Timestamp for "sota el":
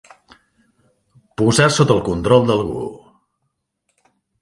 1.77-2.03